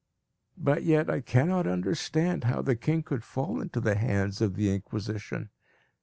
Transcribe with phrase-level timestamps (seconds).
[0.57, 4.73] But yet I cannot understand how the king could fall into the hands of the
[4.73, 5.51] Inquisition.